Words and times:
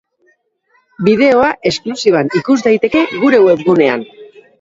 Bideoa 1.07 1.51
esklusiban 1.71 2.31
ikus 2.39 2.55
daiteke 2.69 3.05
gure 3.25 3.41
webgunean. 3.49 4.03